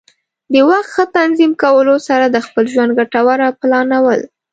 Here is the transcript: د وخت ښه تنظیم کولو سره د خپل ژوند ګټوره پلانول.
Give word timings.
د 0.53 0.55
وخت 0.69 0.89
ښه 0.95 1.03
تنظیم 1.17 1.51
کولو 1.63 1.95
سره 2.07 2.25
د 2.29 2.37
خپل 2.45 2.63
ژوند 2.73 2.91
ګټوره 2.99 3.47
پلانول. 3.59 4.19